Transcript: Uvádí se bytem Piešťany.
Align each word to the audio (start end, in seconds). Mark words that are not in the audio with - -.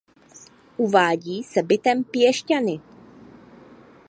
Uvádí 0.77 1.43
se 1.43 1.63
bytem 1.63 2.03
Piešťany. 2.03 2.81